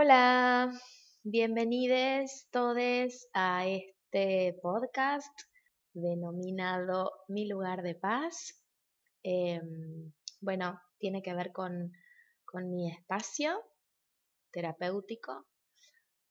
[0.00, 0.70] Hola,
[1.24, 5.36] bienvenidos todos a este podcast
[5.92, 8.64] denominado Mi lugar de paz.
[9.24, 11.90] Em, bueno, tiene que ver con,
[12.70, 13.60] mi espacio
[14.52, 15.48] terapéutico.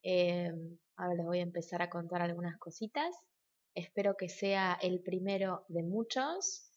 [0.02, 3.14] Em, ahora les voy a empezar a contar algunas cositas.
[3.76, 6.72] Espero que sea el primero de muchos.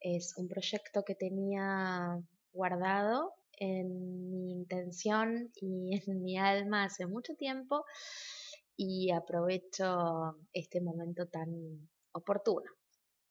[0.00, 2.18] Es un proyecto que tenía
[2.52, 7.84] guardado en mi intención y en mi alma hace mucho tiempo
[8.76, 11.48] y aprovecho este momento tan
[12.12, 12.70] oportuno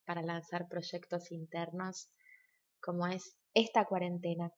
[0.05, 2.09] para lanzar proyectos internos
[2.79, 4.52] como es esta cuarentena.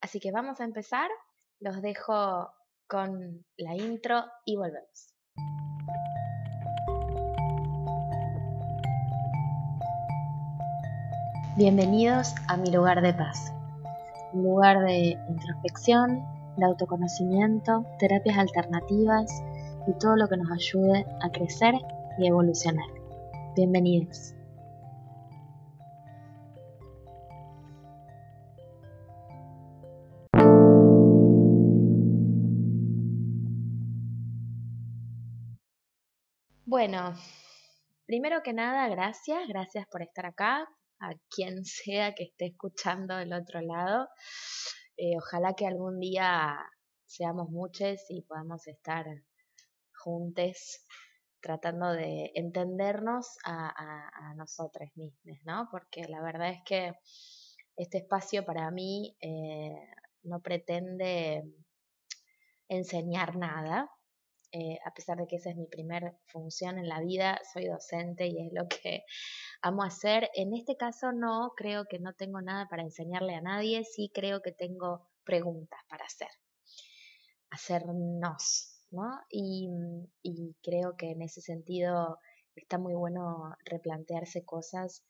[0.00, 1.10] Así que vamos a empezar,
[1.60, 2.50] los dejo
[2.86, 5.14] con la intro y volvemos.
[11.56, 13.52] Bienvenidos a mi lugar de paz
[14.32, 16.24] un lugar de introspección,
[16.56, 19.42] de autoconocimiento, terapias alternativas
[19.86, 21.74] y todo lo que nos ayude a crecer
[22.18, 22.86] y evolucionar.
[23.56, 24.34] Bienvenidos.
[36.64, 37.12] Bueno,
[38.06, 40.66] primero que nada, gracias, gracias por estar acá,
[41.02, 44.08] a quien sea que esté escuchando del otro lado.
[44.96, 46.56] Eh, ojalá que algún día
[47.06, 49.06] seamos muchos y podamos estar
[49.92, 50.84] juntos
[51.40, 55.68] tratando de entendernos a, nosotros mismos, ¿no?
[55.70, 56.92] Porque la verdad es que
[57.76, 59.76] este espacio para mí eh,
[60.22, 61.42] no pretende
[62.68, 63.90] enseñar nada,
[64.54, 68.26] eh, a pesar de que esa es mi primera función en la vida, soy docente
[68.26, 69.04] y es lo que
[69.62, 70.30] amo hacer.
[70.34, 74.42] En este caso no, creo que no tengo nada para enseñarle a nadie, sí creo
[74.42, 76.28] que tengo preguntas para hacer,
[77.48, 79.08] hacernos, ¿no?
[79.30, 79.70] Y,
[80.62, 82.18] creo que en ese sentido
[82.54, 85.02] está muy bueno replantearse cosas,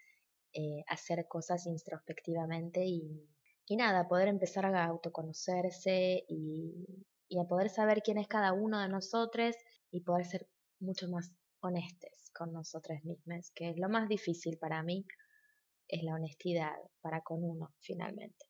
[0.53, 3.29] eh, hacer cosas introspectivamente y,
[3.67, 6.87] y nada, poder empezar a autoconocerse y,
[7.29, 9.57] y a poder saber quién es cada uno de nosotros
[9.91, 10.49] y poder ser
[10.81, 15.07] mucho más honestos con nosotros mismos, que es lo más difícil para mí,
[15.89, 18.47] es la honestidad para con uno finalmente.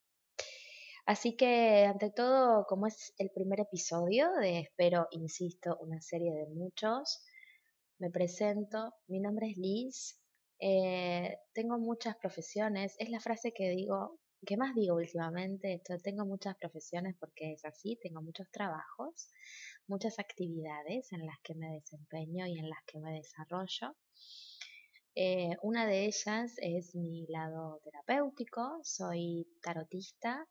[1.05, 6.47] Así que, ante todo, como es el primer episodio de, espero, insisto, una serie de
[6.47, 7.25] muchos,
[7.99, 10.21] me presento, mi nombre es Liz,
[10.61, 15.75] eh, tengo muchas profesiones, es la frase que digo ¿Qué más digo últimamente?
[15.75, 19.31] Esto, tengo muchas profesiones porque es así, tengo muchos trabajos,
[19.87, 23.95] muchas actividades en las que me desempeño y en las que me desarrollo.
[25.15, 30.49] Eh, una de ellas es mi lado terapéutico, soy tarotista,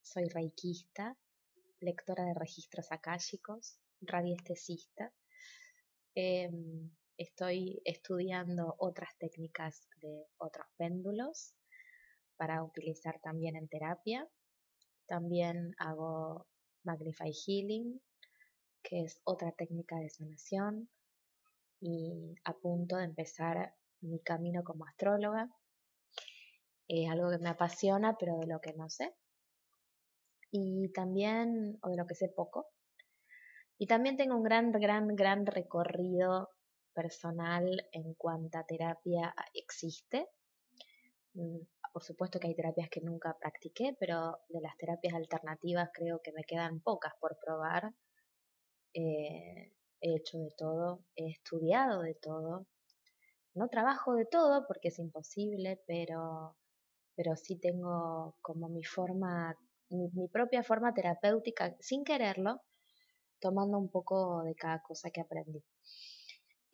[0.00, 1.14] soy reikista,
[1.80, 5.12] lectora de registros akáshicos, radiestesista.
[6.14, 11.54] Em, estoy estudiando otras técnicas de otros péndulos
[12.36, 14.28] para utilizar también en terapia.
[15.06, 16.46] También hago
[16.84, 18.00] Magnify Healing,
[18.82, 20.88] que es otra técnica de sanación.
[21.80, 25.50] Y a punto de empezar mi camino como astróloga.
[26.88, 29.14] Es algo que me apasiona, pero de lo que no sé.
[30.50, 32.68] Y también, o de lo que sé poco.
[33.78, 36.50] Y también tengo un gran, gran, gran recorrido
[36.94, 40.28] personal en cuanto a terapia existe.
[41.94, 46.32] Por supuesto que hay terapias que nunca practiqué, pero de las terapias alternativas creo que
[46.32, 47.94] me quedan pocas por probar.
[48.92, 52.66] Eh, he hecho de todo, he estudiado de todo.
[53.54, 56.56] No trabajo de todo porque es imposible, pero,
[57.14, 59.56] pero sí tengo como mi forma,
[59.90, 62.60] mi propia forma terapéutica, sin quererlo,
[63.40, 65.62] tomando un poco de cada cosa que aprendí.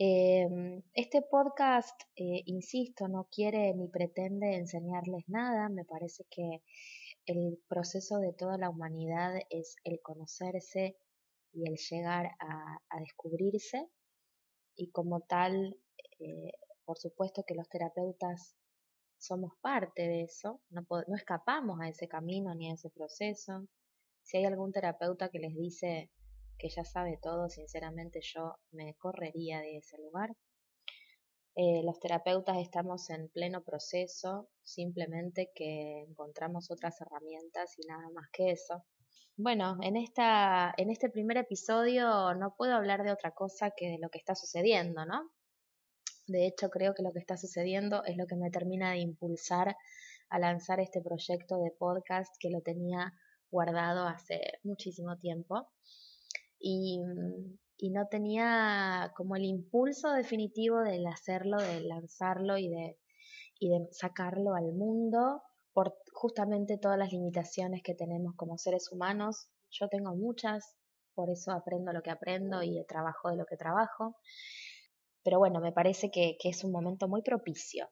[0.03, 6.63] Em, este podcast, eh, insisto, no quiere ni pretende enseñarles nada, me parece que
[7.27, 10.97] el proceso de toda la humanidad es el conocerse
[11.53, 13.91] y el llegar a, descubrirse.
[14.75, 15.77] Y como tal,
[16.19, 16.53] eh,
[16.87, 18.57] por supuesto que los terapeutas
[19.19, 23.69] somos parte de eso, no, no escapamos a ese camino ni a ese proceso.
[24.23, 26.11] Si hay algún terapeuta que les dice
[26.61, 30.37] que ya sabe todo, sinceramente yo me correría de ese lugar.
[31.57, 38.29] Eh, los terapeutas estamos en pleno proceso, simplemente que encontramos otras herramientas y nada más
[38.33, 38.85] que eso.
[39.37, 43.99] Bueno, en, esta, en este primer episodio no puedo hablar de otra cosa que de
[43.99, 45.31] lo que está sucediendo, ¿no?
[46.27, 49.77] De hecho, creo que lo que está sucediendo es lo que me termina de impulsar
[50.29, 53.13] a lanzar este proyecto de podcast que lo tenía
[53.51, 55.69] guardado hace muchísimo tiempo.
[56.61, 57.01] Y,
[57.79, 62.99] y no tenía como el impulso definitivo de hacerlo, de lanzarlo y de,
[63.59, 65.43] y de sacarlo al mundo
[65.73, 69.49] por justamente todas las limitaciones que tenemos como seres humanos.
[69.71, 70.77] Yo tengo muchas,
[71.15, 74.17] por eso aprendo lo que aprendo y trabajo de lo que trabajo.
[75.23, 77.89] Pero bueno, me parece que, que es un momento muy propicio.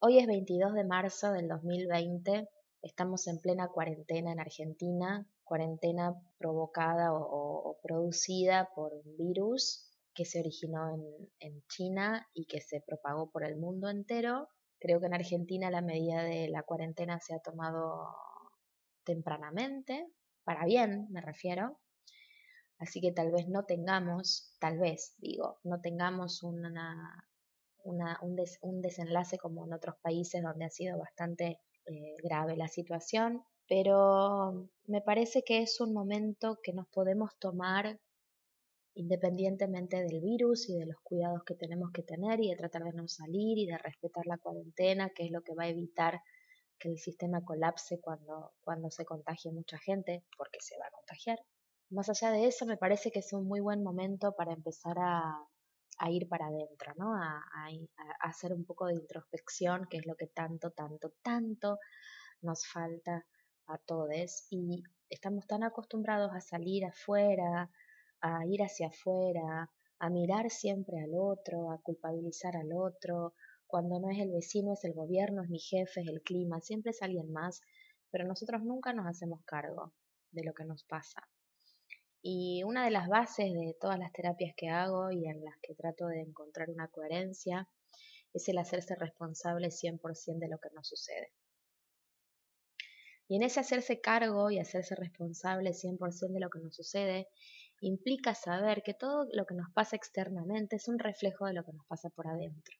[0.00, 2.48] Hoy es 22 de marzo del 2020,
[2.80, 10.38] estamos en plena cuarentena en Argentina, cuarentena provocada o, producida por un virus que se
[10.38, 10.94] originó
[11.40, 14.48] en, China y que se propagó por el mundo entero.
[14.78, 18.14] Creo que en Argentina la medida de la cuarentena se ha tomado
[19.02, 20.06] tempranamente,
[20.44, 21.80] para bien me refiero.
[22.78, 27.26] Así que tal vez no tengamos, tal vez digo, no tengamos una,
[27.82, 34.68] un, desenlace como en otros países donde ha sido bastante eh, grave la situación pero
[34.88, 38.00] me parece que es un momento que nos podemos tomar
[38.94, 42.92] independientemente del virus y de los cuidados que tenemos que tener y de tratar de
[42.92, 46.20] no salir y de respetar la cuarentena, que es lo que va a evitar
[46.80, 51.38] que el sistema colapse cuando, cuando se contagie mucha gente, porque se va a contagiar.
[51.90, 55.32] Más allá de eso, me parece que es un muy buen momento para empezar a,
[55.98, 57.14] a ir para adentro, ¿no?
[57.14, 61.78] A, a, a, hacer un poco de introspección, que es lo que tanto, tanto, tanto
[62.42, 63.24] nos falta
[63.70, 67.70] a todos y estamos tan acostumbrados a salir afuera,
[68.20, 73.34] a ir hacia afuera, a mirar siempre al otro, a culpabilizar al otro,
[73.66, 76.90] cuando no es el vecino, es el gobierno, es mi jefe, es el clima, siempre
[76.90, 77.60] es alguien más,
[78.10, 79.92] pero nosotros nunca nos hacemos cargo
[80.32, 81.28] de lo que nos pasa.
[82.22, 85.74] Y una de las bases de todas las terapias que hago y en las que
[85.74, 87.68] trato de encontrar una coherencia
[88.34, 91.32] es el hacerse responsable 100% de lo que nos sucede.
[93.30, 97.28] Y en ese hacerse cargo y hacerse responsable 100% de lo que nos sucede,
[97.80, 101.72] implica saber que todo lo que nos pasa externamente es un reflejo de lo que
[101.72, 102.76] nos pasa por adentro.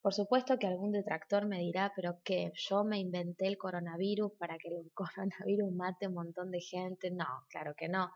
[0.00, 4.56] Por supuesto que algún detractor me dirá, pero que yo me inventé el coronavirus para
[4.58, 7.10] que el coronavirus mate un montón de gente.
[7.10, 8.12] No, claro que no.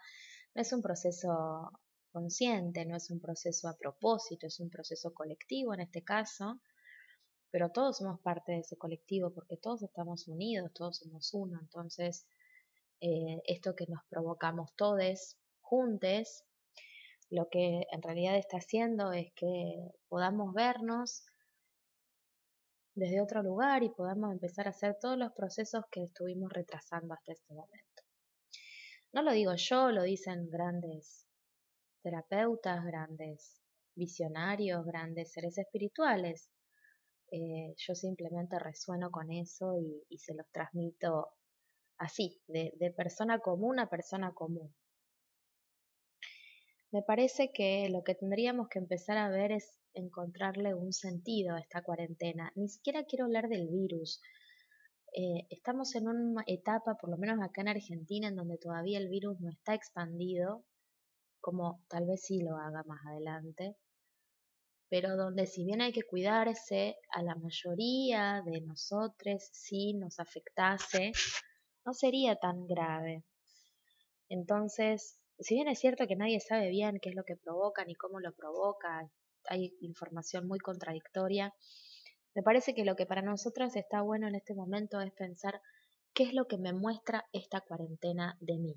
[0.54, 1.72] No es un proceso
[2.12, 6.60] consciente, no es un proceso a propósito, es un proceso colectivo en este caso,
[7.52, 11.58] pero todos somos parte de ese colectivo porque todos estamos unidos, todos somos uno.
[11.60, 12.26] Entonces,
[13.00, 16.44] eh, esto que nos provocamos todos juntos,
[17.28, 21.26] lo que en realidad está haciendo es que podamos vernos
[22.94, 27.32] desde otro lugar y podamos empezar a hacer todos los procesos que estuvimos retrasando hasta
[27.32, 28.02] este momento.
[29.12, 31.26] No lo digo yo, lo dicen grandes
[32.02, 33.62] terapeutas, grandes
[33.94, 36.51] visionarios, grandes seres espirituales.
[37.34, 39.78] Eh, yo simplemente resueno con eso
[40.10, 41.28] y, se los transmito
[41.96, 44.74] así, de, persona común a persona común.
[46.90, 51.60] Me parece que lo que tendríamos que empezar a ver es encontrarle un sentido a
[51.60, 52.52] esta cuarentena.
[52.54, 54.20] Ni siquiera quiero hablar del virus.
[55.16, 59.08] Eh, estamos en una etapa, por lo menos acá en Argentina, en donde todavía el
[59.08, 60.64] virus no está expandido,
[61.40, 63.78] como tal vez sí lo haga más adelante
[64.92, 71.12] pero donde si bien hay que cuidarse, a la mayoría de nosotros si nos afectase,
[71.86, 73.24] no sería tan grave.
[74.28, 77.94] Entonces, si bien es cierto que nadie sabe bien qué es lo que provoca ni
[77.94, 79.10] cómo lo provoca,
[79.48, 81.54] hay información muy contradictoria,
[82.34, 85.62] me parece que lo que para nosotros está bueno en este momento es pensar
[86.12, 88.74] qué es lo que me muestra esta cuarentena de mí.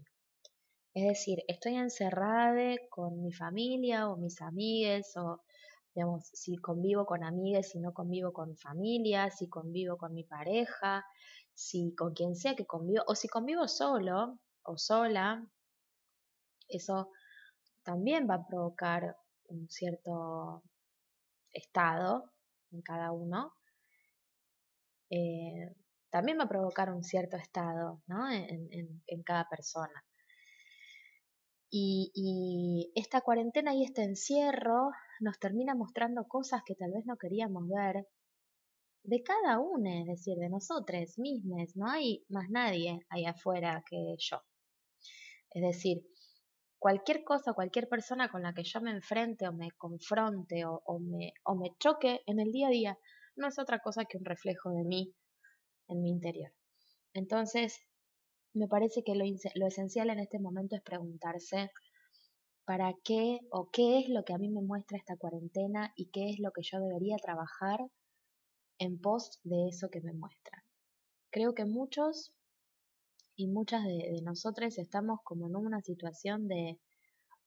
[0.93, 5.41] Es decir, estoy encerrada con mi familia o mis amigues o
[5.95, 11.05] digamos, si convivo con amigas, si no convivo con familia, si convivo con mi pareja,
[11.53, 15.47] si con quien sea que convivo, o si convivo solo o sola,
[16.67, 17.11] eso
[17.83, 19.15] también va a provocar
[19.47, 20.63] un cierto
[21.53, 22.31] estado
[22.71, 23.53] en cada uno.
[25.09, 25.75] Eh,
[26.09, 28.29] también va a provocar un cierto estado ¿no?
[28.29, 30.03] en, en cada persona.
[31.77, 37.67] Y, esta cuarentena y este encierro nos termina mostrando cosas que tal vez no queríamos
[37.67, 38.07] ver
[39.03, 41.75] de cada uno, es decir, de nosotros mismos.
[41.75, 44.41] No hay más nadie ahí afuera que yo.
[45.51, 46.01] Es decir,
[46.79, 51.33] cualquier cosa, cualquier persona con la que yo me enfrente o me confronte o, me,
[51.43, 52.99] o me choque en el día a día,
[53.35, 55.13] no es otra cosa que un reflejo de mí
[55.89, 56.53] en mi interior.
[57.13, 57.81] Entonces,
[58.55, 61.71] me parece que lo, esencial en este momento es preguntarse
[62.63, 66.29] para qué o qué es lo que a mí me muestra esta cuarentena y qué
[66.29, 67.79] es lo que yo debería trabajar
[68.79, 70.63] en pos de eso que me muestra.
[71.31, 72.33] Creo que muchos
[73.35, 76.79] y muchas de, nosotros estamos como en una situación de,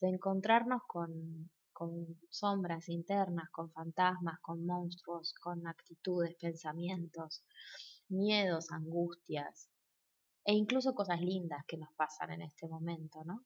[0.03, 7.43] de encontrarnos con, con sombras internas, con fantasmas, con monstruos, con actitudes, pensamientos,
[8.09, 9.71] miedos, angustias
[10.49, 13.45] e incluso cosas lindas que nos pasan en este momento, ¿no?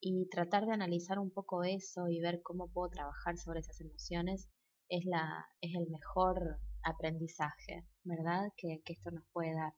[0.00, 4.48] Y tratar de analizar un poco eso y ver cómo puedo trabajar sobre esas emociones
[4.88, 8.52] es, la, es el mejor aprendizaje, ¿verdad?
[8.56, 9.74] Que, que, esto nos puede dar.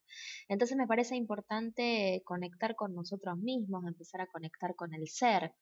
[0.46, 5.54] Entonces me parece importante conectar con nosotros mismos, empezar a conectar con el ser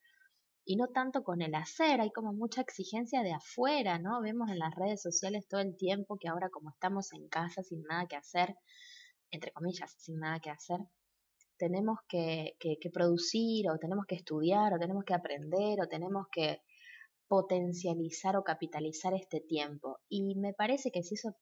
[0.65, 2.01] y no tanto con el hacer.
[2.01, 4.19] Hay como mucha exigencia de afuera, ¿no?
[4.19, 7.81] Vemos en las redes sociales todo el tiempo que ahora como estamos en casa sin
[7.83, 8.57] nada que hacer,
[9.31, 10.79] entre comillas, sin nada que hacer,
[11.57, 16.61] tenemos que, que, producir o tenemos que estudiar o tenemos que aprender o tenemos que
[17.27, 19.99] potencializar o capitalizar este tiempo.
[20.09, 21.35] Y me parece que si eso,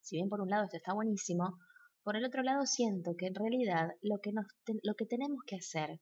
[0.00, 1.58] si bien por un lado esto está buenísimo,
[2.02, 4.46] por el otro lado siento que en realidad lo que, nos,
[4.82, 6.00] lo que tenemos que hacer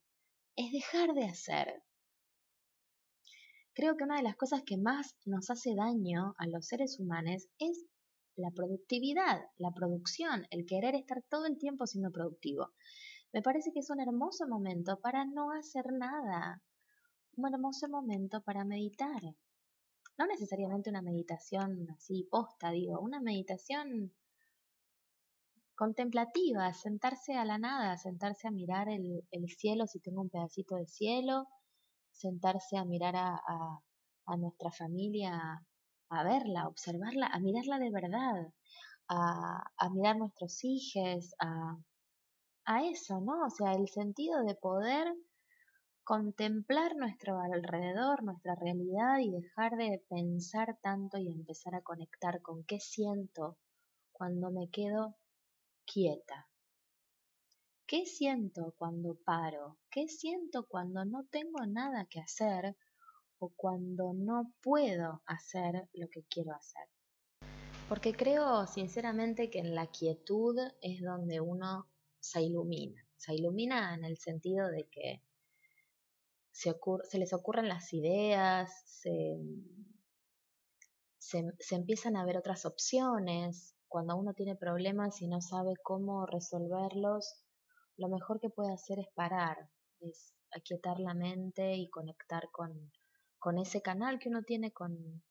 [0.56, 1.82] es dejar de hacer.
[3.74, 7.46] Creo que una de las cosas que más nos hace daño a los seres humanos
[7.58, 7.84] es
[8.36, 12.72] la productividad, la producción, el querer estar todo el tiempo siendo productivo.
[13.32, 16.62] Me parece que es un hermoso momento para no hacer nada,
[17.36, 19.22] un hermoso momento para meditar.
[20.18, 24.12] No necesariamente una meditación así posta, digo, una meditación
[25.74, 29.22] contemplativa, sentarse a la nada, sentarse a mirar el,
[29.58, 31.46] cielo si tengo un pedacito de cielo,
[32.12, 33.38] sentarse a mirar a,
[34.26, 35.62] a, nuestra familia,
[36.08, 38.54] a verla, observarla, a mirarla de verdad,
[39.08, 41.76] a, a mirar nuestros hijos, a,
[42.66, 43.46] a eso, ¿no?
[43.46, 45.14] O sea, el sentido de poder
[46.04, 52.64] contemplar nuestro alrededor, nuestra realidad y dejar de pensar tanto y empezar a conectar con
[52.64, 53.56] qué siento
[54.12, 55.16] cuando me quedo
[55.84, 56.48] quieta.
[57.86, 59.78] ¿Qué siento cuando paro?
[59.90, 62.76] ¿Qué siento cuando no tengo nada que hacer
[63.38, 66.88] o cuando no puedo hacer lo que quiero hacer?
[67.88, 71.86] Porque creo sinceramente que en la quietud es donde uno
[72.20, 73.06] se ilumina.
[73.16, 75.22] Se ilumina en el sentido de que
[76.52, 79.36] se, se les ocurren las ideas, se,
[81.18, 83.74] se, empiezan a ver otras opciones.
[83.88, 87.42] Cuando uno tiene problemas y no sabe cómo resolverlos,
[87.96, 89.70] lo mejor que puede hacer es parar,
[90.00, 92.92] es aquietar la mente y conectar con,
[93.38, 95.22] con ese canal que uno tiene con,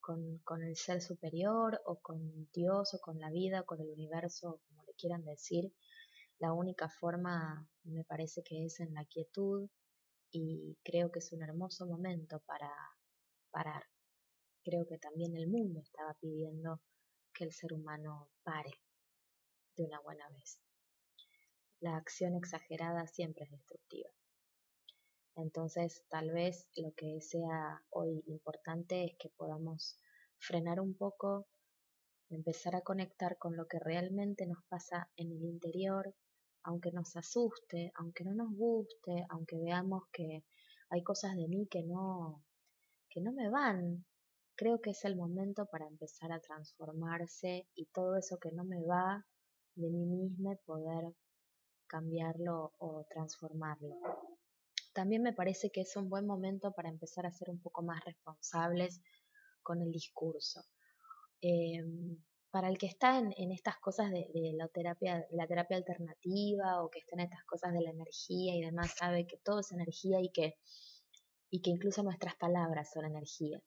[0.00, 3.88] con, con, el ser superior o con Dios o con la vida o con el
[3.90, 5.72] universo, como le quieran decir.
[6.40, 9.68] La única forma me parece que es en la quietud,
[10.30, 12.70] y creo que es un hermoso momento para
[13.50, 13.84] parar.
[14.62, 16.80] Creo que también el mundo estaba pidiendo
[17.32, 18.72] que el ser humano pare
[19.76, 20.60] de una buena vez.
[21.80, 24.10] La acción exagerada siempre es destructiva.
[25.36, 30.00] Entonces, tal vez lo que sea hoy importante es que podamos
[30.36, 31.48] frenar un poco,
[32.28, 36.14] empezar a conectar con lo que realmente nos pasa en el interior,
[36.62, 40.44] aunque nos asuste, aunque no nos guste, aunque veamos que
[40.90, 42.44] hay cosas de mí que no,
[43.10, 44.04] que no me van,
[44.56, 48.82] creo que es el momento para empezar a transformarse y todo eso que no me
[48.84, 49.24] va
[49.74, 51.14] de mí misma poder
[51.86, 54.00] cambiarlo o transformarlo.
[54.92, 58.04] También me parece que es un buen momento para empezar a ser un poco más
[58.04, 59.00] responsables
[59.62, 60.64] con el discurso.
[61.40, 62.16] Em,
[62.50, 67.00] para el que está en, estas cosas de, la, terapia, la terapia alternativa o que
[67.00, 70.30] está en estas cosas de la energía y demás, sabe que todo es energía y
[70.30, 70.56] que,
[71.50, 73.60] y que incluso nuestras palabras son energía.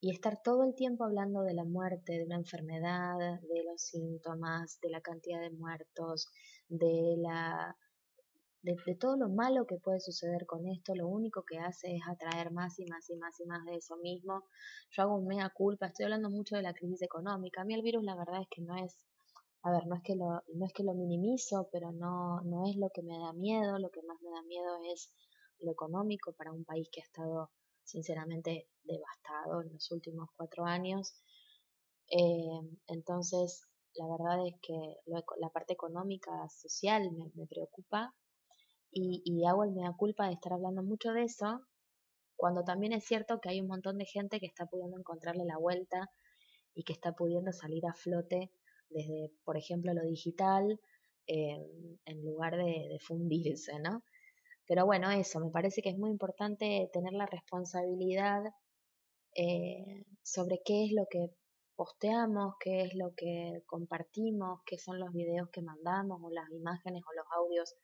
[0.00, 4.78] Y estar todo el tiempo hablando de la muerte, de una enfermedad, de los síntomas,
[4.80, 6.28] de la cantidad de muertos,
[6.68, 7.76] de la
[8.62, 12.50] de, todo lo malo que puede suceder con esto, lo único que hace es atraer
[12.50, 14.44] más y más y más y más de eso mismo.
[14.90, 17.62] Yo hago un mea culpa, estoy hablando mucho de la crisis económica.
[17.62, 18.96] A mí el virus la verdad es que no es,
[19.62, 22.76] a ver, no es que lo, no es que lo minimizo, pero no, no es
[22.76, 25.12] lo que me da miedo, lo que más me da miedo es
[25.60, 27.50] lo económico para un país que ha estado
[27.84, 31.14] sinceramente devastado en los últimos cuatro años.
[32.08, 33.62] Eh, entonces,
[33.94, 34.96] la verdad es que
[35.38, 38.14] la parte económica, social me, me preocupa
[38.98, 41.60] y, hago el mea culpa de estar hablando mucho de eso,
[42.36, 45.58] cuando también es cierto que hay un montón de gente que está pudiendo encontrarle la
[45.58, 46.10] vuelta
[46.74, 48.50] y que está pudiendo salir a flote
[48.88, 50.80] desde, por ejemplo, lo digital,
[51.26, 51.58] eh,
[52.04, 54.02] en lugar de, fundirse, ¿no?
[54.66, 58.42] Pero bueno, eso, me parece que es muy importante tener la responsabilidad
[59.34, 61.30] eh, sobre qué es lo que
[61.76, 67.02] posteamos, qué es lo que compartimos, qué son los videos que mandamos o las imágenes
[67.06, 67.74] o los audios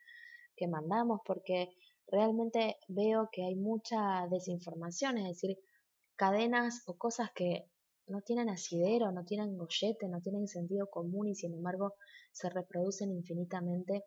[0.62, 1.70] que mandamos, porque
[2.06, 5.58] realmente veo que hay mucha desinformación, es decir,
[6.14, 7.64] cadenas o cosas que
[8.06, 11.94] no tienen asidero, no tienen gollete, no tienen sentido común y sin embargo
[12.30, 14.04] se reproducen infinitamente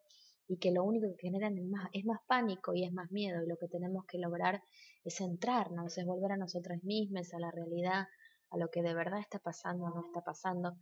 [0.47, 3.43] y que lo único que generan es más, es más pánico y es más miedo
[3.43, 4.63] y lo que tenemos que lograr
[5.03, 8.05] es centrarnos, es volver a nosotras mismas, a la realidad,
[8.49, 10.77] a lo que de verdad está pasando o no está pasando.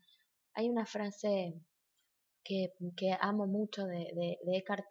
[0.54, 1.56] Hay una frase
[2.44, 4.86] que, que amo mucho de, de, de Eckhart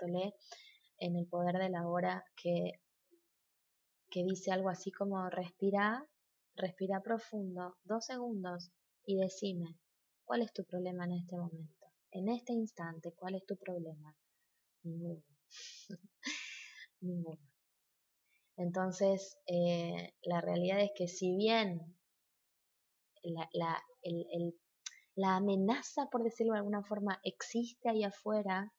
[1.02, 2.80] en El Poder de la Hora que,
[4.08, 6.06] que dice algo así como respira,
[6.54, 8.70] respira profundo, dos segundos
[9.04, 9.76] y decime,
[10.24, 11.86] ¿cuál es tu problema en este momento?
[12.12, 14.14] En este instante, ¿cuál es tu problema?
[14.84, 15.24] Ninguno.
[17.00, 17.40] Ninguno.
[18.56, 21.96] Entonces, eh, la realidad es que si bien
[23.24, 24.54] la, la, el,
[25.16, 28.72] la amenaza, por decirlo de alguna forma, existe ahí afuera,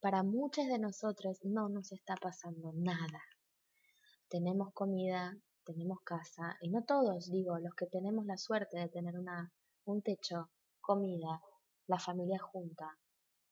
[0.00, 3.22] para muchos de nosotros no nos está pasando nada.
[4.28, 9.18] Tenemos comida, tenemos casa, y no todos, digo, los que tenemos la suerte de tener
[9.18, 9.52] una,
[9.84, 10.50] un techo,
[10.80, 11.42] comida,
[11.86, 12.96] la familia junta,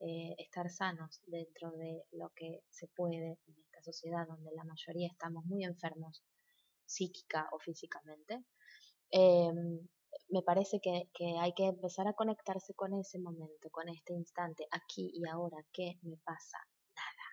[0.00, 5.08] eh, estar sanos dentro de lo que se puede en esta sociedad donde la mayoría
[5.08, 6.22] estamos muy enfermos
[6.84, 8.44] psíquica o físicamente,
[9.10, 9.52] eh,
[10.28, 14.66] me parece que, que, hay que empezar a conectarse con ese momento, con este instante,
[14.70, 16.58] aquí y ahora, ¿qué me pasa?
[16.94, 17.26] Nada.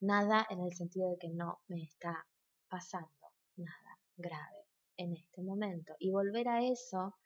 [0.00, 2.26] Nada en el sentido de que no me está
[2.68, 5.94] pasando nada grave en este momento.
[5.98, 7.16] Y volver a eso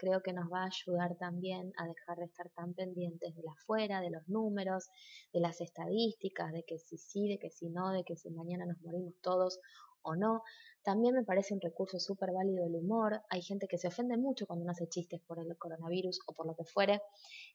[0.00, 3.52] creo que nos va a ayudar también a dejar de estar tan pendientes de la
[3.52, 4.88] afuera, de los números,
[5.32, 8.64] de las estadísticas, de que si sí, de que si no, de que si mañana
[8.64, 9.60] nos morimos todos
[10.02, 10.42] o no.
[10.82, 13.22] También me parece un recurso súper válido el humor.
[13.28, 16.46] Hay gente que se ofende mucho cuando uno hace chistes por el coronavirus o por
[16.46, 16.94] lo que fuere.
[16.94, 17.00] A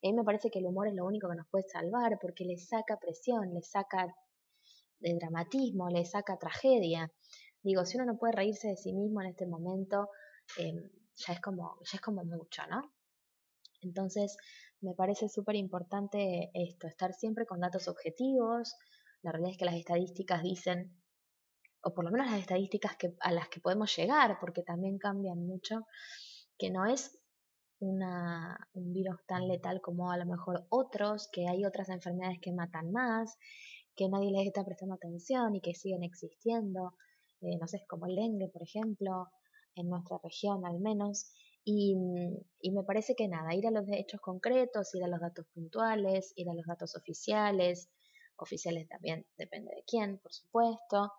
[0.04, 2.58] mí me parece que el humor es lo único que nos puede salvar porque le
[2.58, 4.16] saca presión, le saca
[5.00, 7.12] de dramatismo, le saca tragedia.
[7.64, 10.10] Digo, si uno no puede reírse de sí mismo en este momento,
[10.60, 10.74] eh,
[11.16, 12.94] ya, es como, ya es como mucho, ¿no?
[13.82, 14.38] Entonces,
[14.82, 18.76] me parece súper importante esto, estar siempre con datos objetivos.
[19.24, 20.96] La realidad es que las estadísticas dicen
[21.86, 25.46] o por lo menos las estadísticas que, a las que podemos llegar, porque también cambian
[25.46, 25.86] mucho,
[26.58, 27.20] que no es
[27.80, 32.52] una, un virus tan letal como a lo mejor otros, que hay otras enfermedades que
[32.52, 33.38] matan más,
[33.96, 36.96] que nadie les está prestando atención y que siguen existiendo,
[37.42, 39.30] eh, no sé, como el dengue, por ejemplo,
[39.76, 41.32] en nuestra región al menos.
[41.64, 41.96] Y,
[42.62, 46.34] y, me parece que nada, ir a los hechos concretos, ir a los datos puntuales,
[46.36, 47.90] ir a los datos oficiales,
[48.38, 51.12] oficiales también depende de quién, por supuesto,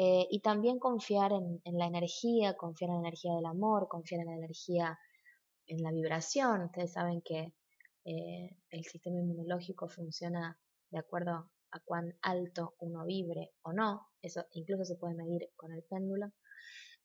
[0.00, 4.28] eh, y también confiar en, la energía, confiar en la energía del amor, confiar en
[4.28, 4.96] la energía,
[5.66, 6.62] en la vibración.
[6.62, 7.52] Ustedes saben que
[8.04, 10.56] eh, el sistema inmunológico funciona
[10.90, 14.06] de acuerdo a cuán alto uno vibre o no.
[14.22, 16.28] Eso incluso se puede medir con el péndulo.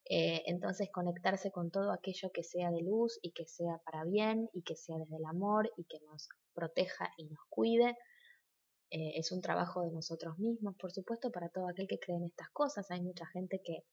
[0.06, 4.52] Eh, entonces conectarse con todo aquello que sea de luz y que sea para bien
[4.54, 7.98] y que sea desde el amor y que nos proteja y nos cuide
[8.96, 12.26] eh, es un trabajo de nosotros mismos, por supuesto, para todo aquel que cree en
[12.26, 12.92] estas cosas.
[12.92, 13.86] Hay mucha gente que,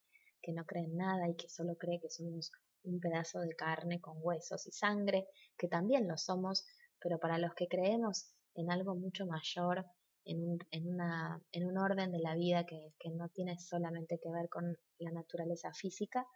[0.43, 4.03] que no cree en nada y que solo cree que somos un pedazo de carne
[4.03, 6.67] con huesos y sangre, que también lo somos,
[7.01, 9.87] pero para los que creemos en algo mucho mayor,
[10.27, 14.21] en un, en una, en un orden de la vida que, que no tiene solamente
[14.23, 16.27] que ver con la naturaleza física,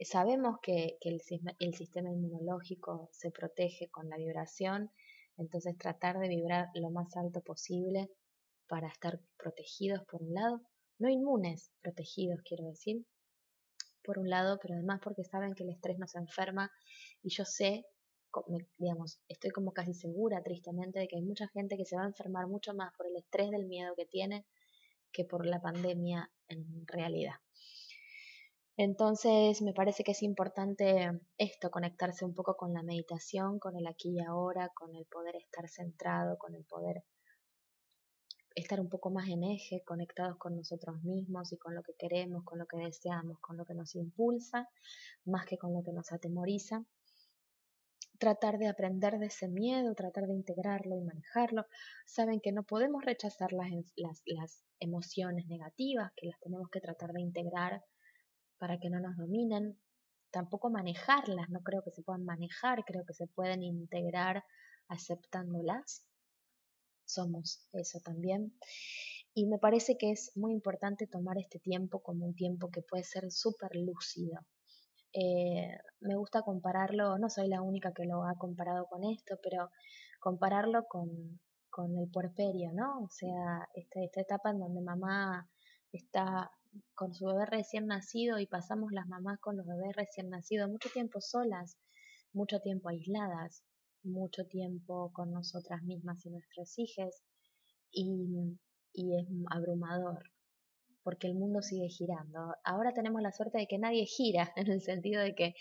[0.00, 1.10] sabemos que, que
[1.58, 4.90] el sistema inmunológico se protege con la vibración
[5.36, 8.10] entonces tratar de vibrar lo más alto posible
[8.68, 10.60] para estar protegidos por un lado,
[10.98, 13.04] no inmunes, protegidos quiero decir,
[14.02, 16.70] por un lado, pero además porque saben que el estrés nos enferma
[17.22, 17.84] y yo sé,
[18.78, 22.08] digamos, estoy como casi segura tristemente de que hay mucha gente que se va a
[22.08, 24.44] enfermar mucho más por el estrés del miedo que tiene
[25.12, 27.36] que por la pandemia en realidad.
[28.76, 31.08] Entonces me parece que es importante
[31.38, 35.36] esto, conectarse un poco con la meditación, con el aquí y ahora, con el poder
[35.36, 37.04] estar centrado, con el poder
[38.56, 42.42] estar un poco más en eje, conectados con nosotros mismos y con lo que queremos,
[42.44, 44.68] con lo que deseamos, con lo que nos impulsa,
[45.24, 46.84] más que con lo que nos atemoriza.
[48.18, 51.66] Tratar de aprender de ese miedo, tratar de integrarlo y manejarlo.
[52.06, 57.12] Saben que no podemos rechazar las, las, las emociones negativas, que las tenemos que tratar
[57.12, 57.84] de integrar
[58.58, 59.78] para que no nos dominen,
[60.30, 64.44] tampoco manejarlas, no creo que se puedan manejar, creo que se pueden integrar
[64.88, 66.04] aceptándolas.
[67.04, 68.58] Somos eso también.
[69.34, 73.04] Y me parece que es muy importante tomar este tiempo como un tiempo que puede
[73.04, 74.40] ser súper lúcido.
[75.12, 79.70] Eh, me gusta compararlo, no soy la única que lo ha comparado con esto, pero
[80.18, 81.38] compararlo con,
[81.70, 83.02] con el puerperio, ¿no?
[83.04, 85.48] O sea, esta, esta etapa en donde mamá
[85.92, 86.50] está
[86.94, 90.88] con su bebé recién nacido y pasamos las mamás con los bebés recién nacidos mucho
[90.90, 91.78] tiempo solas,
[92.32, 93.62] mucho tiempo aisladas,
[94.02, 97.22] mucho tiempo con nosotras mismas y nuestros hijos
[97.90, 98.58] y,
[98.92, 100.30] y es abrumador
[101.02, 102.56] porque el mundo sigue girando.
[102.64, 105.54] Ahora tenemos la suerte de que nadie gira, en el sentido de que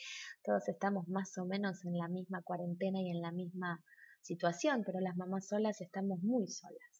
[0.44, 3.84] todos estamos más o menos en la misma cuarentena y en la misma
[4.22, 6.93] situación, pero las mamás solas estamos muy solas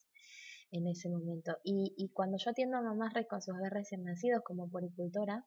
[0.74, 1.56] en ese momento.
[1.64, 5.46] Y, cuando yo atiendo a mamás con sus bebés recién nacidos como poricultora,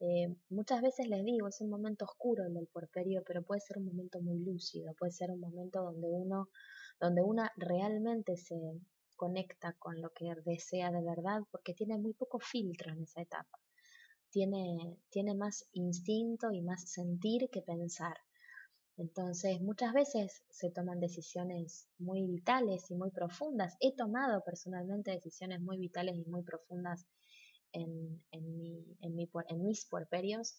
[0.00, 3.78] eh, muchas veces les digo, es un momento oscuro el del porperio, pero puede ser
[3.78, 6.50] un momento muy lúcido, puede ser un momento donde uno,
[7.00, 8.56] donde una realmente se
[9.16, 13.58] conecta con lo que desea de verdad, porque tiene muy poco filtro en esa etapa.
[14.30, 18.16] Tiene, tiene más instinto y más sentir que pensar.
[18.96, 23.76] Entonces, muchas veces se toman decisiones muy vitales y muy profundas.
[23.80, 27.06] He tomado personalmente decisiones muy vitales y muy profundas
[27.72, 30.56] en, en, mi, en, mi, en mis puerperios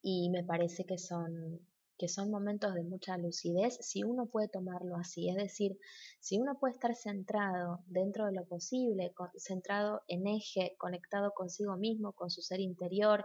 [0.00, 1.60] y me parece que son,
[1.98, 5.28] que son momentos de mucha lucidez si uno puede tomarlo así.
[5.28, 5.76] Es decir,
[6.20, 12.12] si uno puede estar centrado dentro de lo posible, centrado en eje, conectado consigo mismo,
[12.12, 13.24] con su ser interior,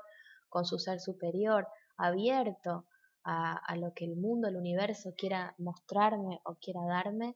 [0.50, 2.86] con su ser superior, abierto
[3.30, 7.36] a, lo que el mundo, el universo quiera mostrarme o quiera darme,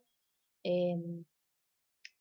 [0.64, 1.26] em,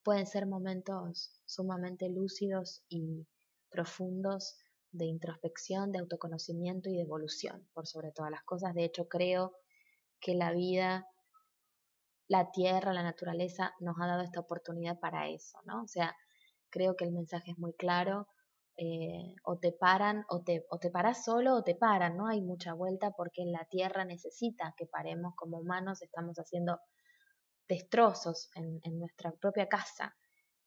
[0.02, 3.28] pueden ser momentos sumamente lúcidos y
[3.70, 4.56] profundos
[4.90, 8.74] de introspección, de autoconocimiento y de evolución, por sobre todas las cosas.
[8.74, 9.54] De hecho, creo
[10.20, 11.06] que la vida,
[12.26, 15.84] la tierra, la naturaleza nos ha dado esta oportunidad para eso, ¿no?
[15.84, 16.16] O sea,
[16.70, 18.26] creo que el mensaje es muy claro.
[18.82, 22.40] Eh, o te paran o te, o te paras solo o te paran, no hay
[22.40, 26.80] mucha vuelta porque la tierra necesita que paremos como humanos, estamos haciendo
[27.68, 30.16] destrozos en, nuestra propia casa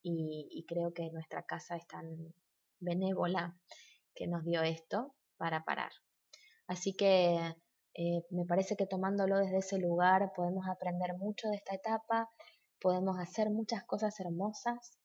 [0.04, 2.36] y, creo que nuestra casa es tan
[2.80, 3.58] benévola
[4.14, 5.92] que nos dio esto para parar.
[6.68, 7.56] Así que
[7.96, 12.30] eh, me parece que tomándolo desde ese lugar podemos aprender mucho de esta etapa,
[12.80, 15.00] podemos hacer muchas cosas hermosas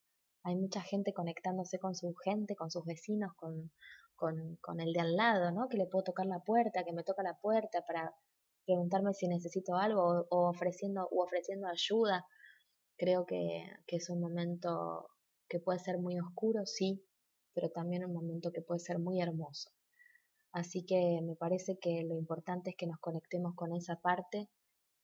[0.48, 3.70] hay mucha gente conectándose con su gente, con sus vecinos, con,
[4.16, 5.68] con, el de al lado, ¿no?
[5.68, 8.14] Que le puedo tocar la puerta, que me toca la puerta para
[8.66, 12.26] preguntarme si necesito algo o, ofreciendo, o ofreciendo ayuda.
[12.96, 15.10] Creo que, que es un momento
[15.48, 17.04] que puede ser muy oscuro, sí,
[17.54, 19.70] pero también un momento que puede ser muy hermoso.
[20.52, 24.48] Así que me parece que lo importante es que nos conectemos con esa parte,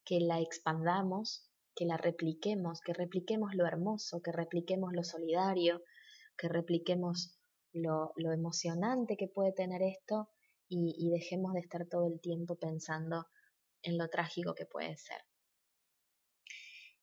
[0.04, 5.82] que la expandamos que la repliquemos, que repliquemos lo hermoso, que repliquemos lo solidario,
[6.36, 7.38] que repliquemos
[7.72, 10.28] lo, emocionante que puede tener esto
[10.68, 13.26] y, dejemos de estar todo el tiempo pensando
[13.82, 15.18] en lo trágico que puede ser.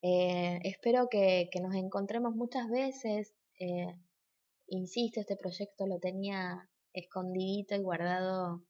[0.01, 3.33] Eh, espero que, nos encontremos muchas veces.
[3.59, 3.95] Eh,
[4.67, 8.63] insisto, este proyecto lo tenía escondidito y guardado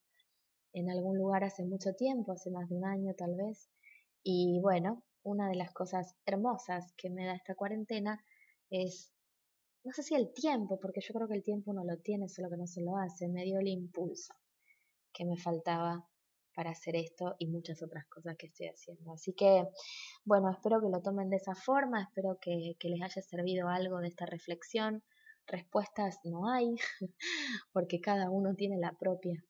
[0.74, 3.70] en algún lugar hace mucho tiempo, hace más de un año tal vez.
[4.24, 8.24] Y bueno, una de las cosas hermosas que me da esta cuarentena
[8.70, 9.14] es,
[9.84, 12.50] no sé si el tiempo, porque yo creo que el tiempo uno lo tiene, solo
[12.50, 14.34] que no se lo hace, me dio el impulso
[15.14, 16.08] que me faltaba
[16.56, 19.12] para hacer esto y muchas otras cosas que estoy haciendo.
[19.14, 19.66] Así que,
[20.26, 24.10] bueno, espero que lo tomen de esa forma, espero que, les haya servido algo de
[24.10, 25.04] esta reflexión.
[25.48, 26.76] Respuestas no hay,
[27.74, 29.44] porque cada uno tiene la propia,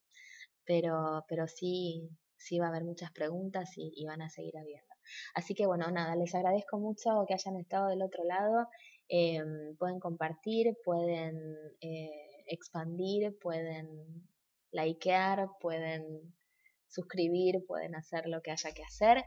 [0.65, 4.90] pero, pero sí, sí va a haber muchas preguntas y, y van a seguir habiendo.
[5.33, 8.67] Así que bueno, nada, les agradezco mucho que hayan estado del otro lado.
[9.07, 11.35] Em, pueden compartir, pueden
[11.81, 13.87] eh, expandir, pueden
[14.71, 16.33] likear, pueden
[16.87, 19.23] suscribir, pueden hacer lo que haya que hacer.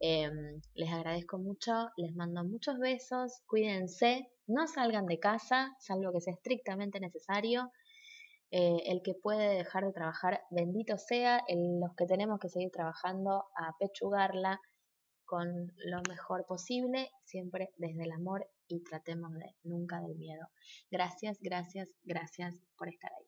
[0.00, 6.20] Em, les agradezco mucho, les mando muchos besos, cuídense, no salgan de casa, salvo que
[6.20, 7.72] sea estrictamente necesario.
[8.50, 13.44] Eh, el que puede dejar de trabajar, bendito sea, los que tenemos que seguir trabajando
[13.56, 14.60] a pechugarla
[15.26, 20.48] con lo mejor posible, siempre desde el amor y tratemos de nunca del miedo.
[20.90, 23.26] Gracias, gracias, gracias por estar ahí.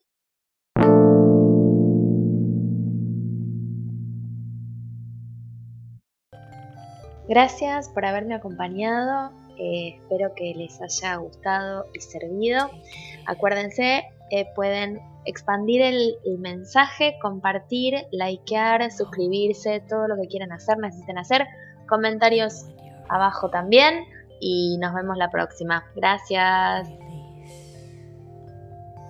[7.29, 9.33] Gracias por haberme acompañado.
[9.59, 12.71] Eh, espero que les haya gustado y servido.
[13.27, 20.79] Acuérdense, eh, pueden expandir el, el, mensaje, compartir, likear, suscribirse, todo lo que quieran hacer,
[20.79, 21.47] necesiten hacer
[21.89, 22.67] comentarios
[23.09, 24.05] abajo también
[24.41, 25.85] y nos vemos la próxima.
[25.97, 26.89] Gracias.